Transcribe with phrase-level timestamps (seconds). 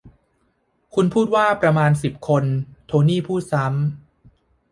[0.93, 2.43] คุณพูดว่าประมาณสิบคน
[2.85, 3.71] โทนี่พูดซ้ำ